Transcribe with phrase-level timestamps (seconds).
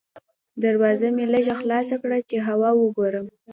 [0.63, 3.27] دروازه مې لږه خلاصه کړه چې هوا وګورم.